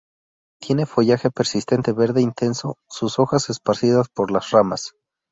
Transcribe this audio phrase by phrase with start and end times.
[0.59, 4.95] Tiene follaje persistente verde intenso; sus hojas esparcidas por las ramas.